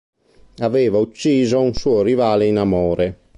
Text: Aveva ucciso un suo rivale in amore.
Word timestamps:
Aveva 0.61 0.97
ucciso 0.97 1.61
un 1.61 1.75
suo 1.75 2.01
rivale 2.01 2.47
in 2.47 2.57
amore. 2.57 3.19